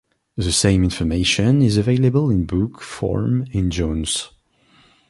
The 0.35 0.51
same 0.51 0.83
information 0.83 1.61
is 1.61 1.77
available 1.77 2.31
in 2.31 2.45
book 2.47 2.81
form 2.81 3.45
in 3.51 3.69
Jones. 3.69 4.31